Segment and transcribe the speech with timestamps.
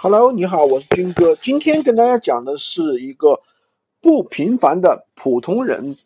[0.00, 1.34] Hello，你好，我是军哥。
[1.34, 3.40] 今天跟大家讲的是一个
[4.00, 5.96] 不平凡的普通人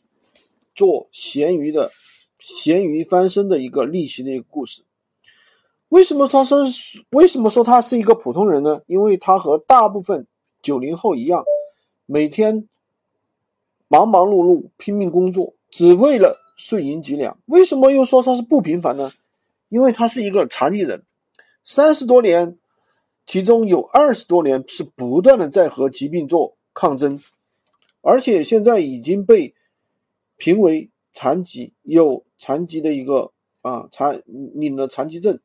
[0.75, 1.93] 做咸鱼的
[2.39, 4.81] 咸鱼翻身的一个逆袭的一个故事。
[5.91, 6.55] 为什么他是
[7.11, 8.81] 为什么说他是一个普通人呢？
[8.87, 10.27] 因为他和大部分
[10.63, 11.45] 九零后一样，
[12.07, 12.67] 每天
[13.89, 17.37] 忙忙碌碌拼命工作，只为了碎银几两。
[17.45, 19.13] 为什么又说他是不平凡呢？
[19.69, 21.03] 因为他是一个残疾人，
[21.63, 22.57] 三十多年。
[23.27, 27.21] 其中有二十多年是不断的在和疾病做抗争，
[28.01, 29.55] 而且现在已经被
[30.37, 35.39] 评为残疾，有残疾的一个啊残领了残疾证。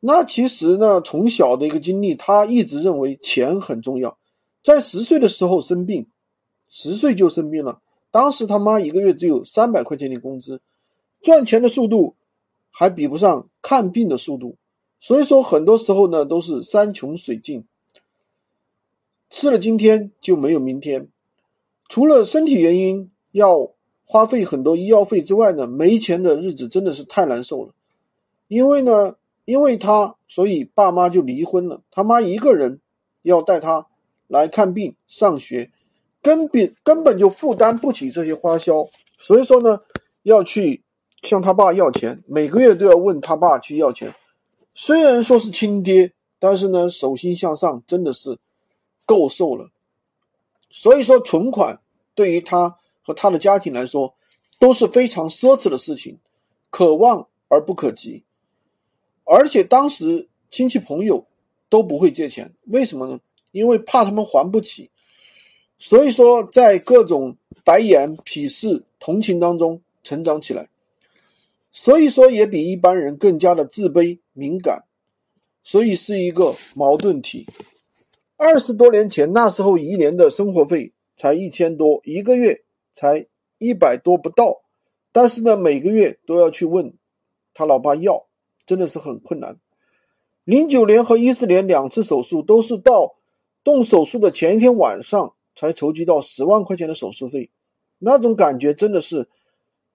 [0.00, 4.18] 那其实呢，从小的一个经历，他一直认为钱很重要。
[4.62, 6.08] 在十岁的时候生病，
[6.68, 7.80] 十岁就生病了。
[8.10, 10.60] 当时他妈一个月只有三百块钱的工资，
[11.20, 12.16] 赚钱的速度
[12.70, 14.56] 还比不上看病的速度。
[15.00, 17.64] 所以说，很多时候呢，都是山穷水尽，
[19.30, 21.08] 吃了今天就没有明天。
[21.88, 23.70] 除了身体原因要
[24.04, 27.72] 花费很多医药费之外呢，没钱的日子真的是太难受了。
[28.48, 31.82] 因为呢，因为他，所以爸妈就离婚了。
[31.90, 32.80] 他妈一个人
[33.22, 33.86] 要带他
[34.26, 35.70] 来看病、上学，
[36.20, 38.88] 根本根本就负担不起这些花销。
[39.16, 39.80] 所以说呢，
[40.22, 40.82] 要去
[41.22, 44.14] 向他爸要钱，每个月都要问他爸去要钱。
[44.80, 48.38] 虽然说是亲爹，但是呢，手心向上真的是
[49.04, 49.72] 够受了。
[50.70, 51.80] 所以说，存款
[52.14, 54.14] 对于他和他的家庭来说
[54.60, 56.16] 都是非常奢侈的事情，
[56.70, 58.22] 可望而不可及。
[59.24, 61.26] 而且当时亲戚朋友
[61.68, 63.18] 都不会借钱，为什么呢？
[63.50, 64.88] 因为怕他们还不起。
[65.76, 70.68] 所以说，在各种白眼、鄙视、同情当中成长起来。
[71.72, 74.84] 所以说，也比一般人更加的自卑敏感，
[75.64, 77.44] 所以是一个矛盾体。
[78.36, 82.62] 二十多年前，那时候一年的生活费才一千多，一个月
[82.94, 83.26] 才
[83.58, 84.62] 一百多不到，
[85.10, 86.94] 但是呢，每个月都要去问
[87.52, 88.26] 他老爸要，
[88.64, 89.58] 真的是很困难。
[90.44, 93.16] 零九年和一四年两次手术都是到
[93.64, 97.50] 动手术的前一天晚上才筹集到十万块钱的手术费，
[97.98, 99.28] 那种感觉真的是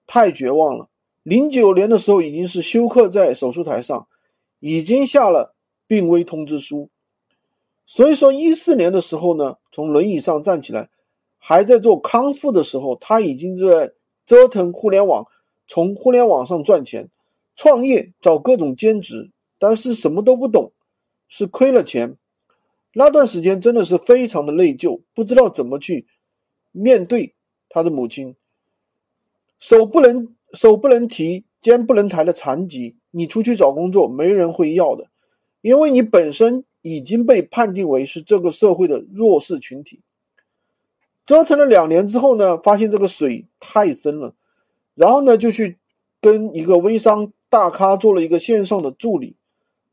[0.06, 0.90] 太绝望了。
[1.22, 4.06] 零九年的时候，已经是休克在手术台上，
[4.66, 5.54] 已经下了
[5.86, 6.88] 病危通知书。
[7.84, 10.88] 所以说，一四年的时候呢，从轮椅上站起来，
[11.36, 13.92] 还在做康复的时候，他已经在
[14.24, 15.26] 折腾互联网，
[15.68, 17.10] 从互联网上赚钱，
[17.56, 20.72] 创业找各种兼职，但是什么都不懂，
[21.28, 22.16] 是亏了钱。
[22.94, 26.06] 那段时间真的是非常的内疚，不知道怎么去
[26.72, 27.34] 面对
[27.68, 28.34] 他的母亲，
[29.60, 30.34] 手不能。
[30.54, 35.08] 手不能提、肩不能抬的残疾，你出去找工作没人会要的，
[35.62, 40.02] 因为你本身已经被判定为是这个社会的弱势群体。
[41.24, 44.34] 折腾了两年之后呢，发现这个水太深了，
[44.94, 45.78] 然后呢就去
[46.20, 49.34] 跟一个微商大咖做了一个线上的助理，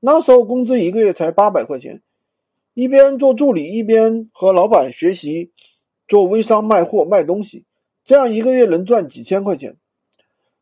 [0.01, 2.01] 那时候工资一个月才八百块钱，
[2.73, 5.51] 一边做助理一边和老板学习
[6.09, 7.63] 做微商卖货卖东西，
[8.03, 9.77] 这样一个月能赚几千块钱。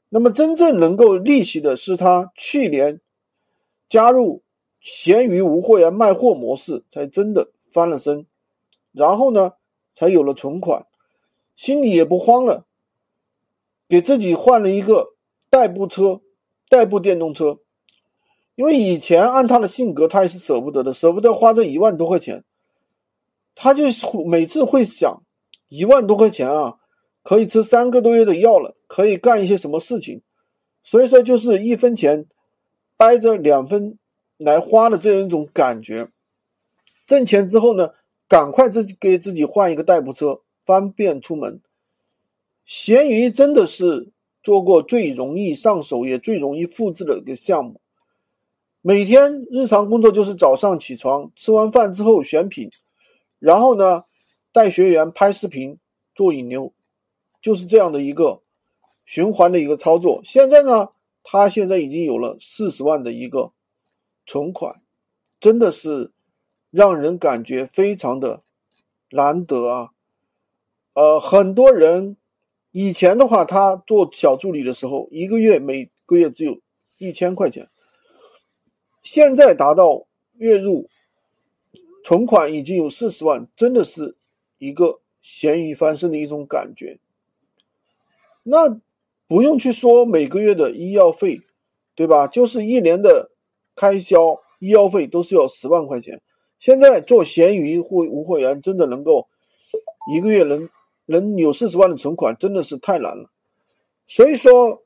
[0.09, 2.99] 那么真正能够利息的是他去年
[3.87, 4.41] 加入
[4.81, 8.25] 闲鱼无货源卖货模式，才真的翻了身，
[8.91, 9.53] 然后呢，
[9.95, 10.87] 才有了存款，
[11.55, 12.65] 心里也不慌了，
[13.87, 15.13] 给自己换了一个
[15.51, 16.21] 代步车，
[16.69, 17.59] 代步电动车，
[18.55, 22.43] 因为以前按他的性格，他也是舍不得的，舍不得花这一万多块钱，
[23.53, 23.83] 他就
[24.25, 25.21] 每次会想，
[25.67, 26.78] 一万多块钱啊。
[27.23, 30.21] 可以吃三个多月的药了，可以干一些什么事情？
[30.83, 32.25] 所以说，就是一分钱
[32.97, 33.99] 掰着两分
[34.37, 36.09] 来花的这样一种感觉。
[37.05, 37.91] 挣钱之后呢，
[38.27, 41.61] 赶快自己给自己换一个代步车，方便出门。
[42.65, 47.81] 闲鱼真的是做过最容易上手也最容易复制的一个项目。
[48.81, 52.71] 每天日常工作就是早上起床，吃完饭之后选品，
[53.39, 54.05] 然后呢
[54.53, 55.77] 带学员拍视频
[56.15, 56.73] 做引流。
[57.41, 58.41] 就是这样的一个
[59.05, 60.21] 循环的一个操作。
[60.23, 60.89] 现在呢，
[61.23, 63.51] 他现在已经有了四十万的一个
[64.25, 64.81] 存款，
[65.39, 66.11] 真的是
[66.71, 68.43] 让人感觉非常的
[69.09, 69.89] 难得啊！
[70.93, 72.17] 呃，很多人
[72.71, 76.59] 以前的话，他做小助理的时候，一个月每个月只有
[76.97, 77.69] 一千块钱，
[79.01, 80.89] 现在达到月入
[82.03, 84.15] 存款已经有四十万，真的是
[84.57, 86.99] 一个咸鱼翻身的一种感觉。
[88.49, 88.79] 那
[89.27, 91.41] 不用去说每个月的医药费，
[91.95, 92.27] 对吧？
[92.27, 93.29] 就是一年的
[93.75, 96.21] 开销，医药费都是要十万块钱。
[96.59, 99.27] 现在做闲鱼会无会员，真的能够
[100.11, 100.69] 一个月能
[101.05, 103.29] 能有四十万的存款，真的是太难了。
[104.07, 104.81] 所以说，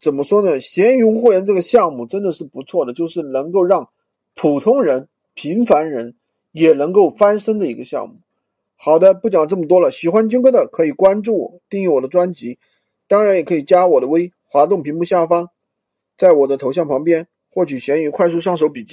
[0.00, 0.58] 怎么说呢？
[0.58, 3.90] 闲鱼无会员这个项目真的是不错的，就是能够让
[4.34, 6.16] 普通人、平凡人
[6.50, 8.16] 也能够翻身的一个项目。
[8.84, 9.92] 好的，不讲这么多了。
[9.92, 12.58] 喜欢军哥的可以关注我，订阅我的专辑，
[13.06, 15.50] 当然也可以加我的微，滑动屏幕下方，
[16.18, 18.90] 在我的头像旁边获取闲鱼快速上手笔记。